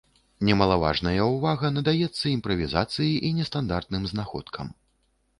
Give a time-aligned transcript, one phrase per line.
[0.47, 4.73] Немалаважнае ўвага надаецца імправізацыі і нестандартным знаходкам.